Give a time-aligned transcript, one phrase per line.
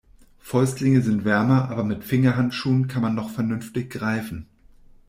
[0.39, 4.47] Fäustlinge sind wärmer, aber mit Fingerhandschuhen kann man noch vernünftig greifen.